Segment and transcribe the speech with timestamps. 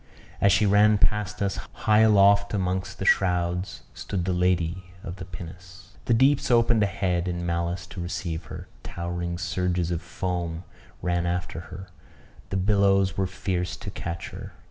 [0.41, 5.25] As she ran past us, high aloft amongst the shrouds stood the lady of the
[5.25, 5.95] pinnace.
[6.05, 10.63] The deeps opened ahead in malice to receive her, towering surges of foam
[11.03, 11.89] ran after her,
[12.49, 14.53] the billows were fierce to catch her.